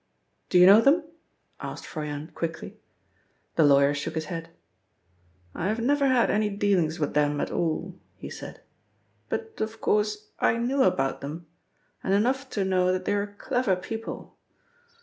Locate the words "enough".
12.15-12.49